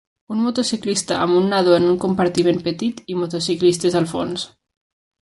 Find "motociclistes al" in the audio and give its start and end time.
3.23-4.13